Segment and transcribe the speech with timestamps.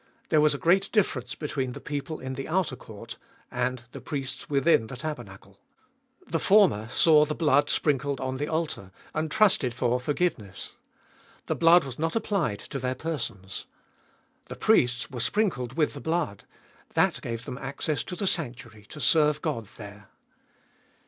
[0.29, 3.17] There was a great difference between the people in the outer court
[3.51, 5.57] and the priests within the taber nacle.
[6.25, 10.71] The former saw the blood sprinkled on the altar, and trusted for forgiveness;
[11.45, 13.67] the blood was not applied to their persons.
[14.45, 16.45] The priests were sprinkled with the blood;
[16.95, 20.09] that gave them access to the sanctuary to serve God there.